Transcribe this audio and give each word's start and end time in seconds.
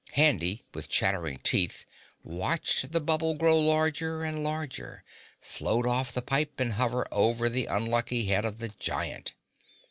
Handy, 0.13 0.65
with 0.73 0.89
chattering 0.89 1.37
teeth, 1.43 1.85
watched 2.23 2.91
the 2.91 2.99
bubble 2.99 3.35
grow 3.35 3.59
larger 3.59 4.23
and 4.23 4.43
larger, 4.43 5.03
float 5.39 5.85
off 5.85 6.11
the 6.11 6.23
pipe 6.23 6.59
and 6.59 6.73
hover 6.73 7.05
over 7.11 7.47
the 7.47 7.67
unlucky 7.67 8.25
head 8.25 8.43
of 8.43 8.57
the 8.57 8.69
Giant. 8.69 9.33